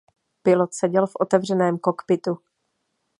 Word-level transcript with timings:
Pilot 0.43 0.73
seděl 0.73 1.07
v 1.07 1.15
otevřeném 1.19 1.79
kokpitu. 1.79 2.39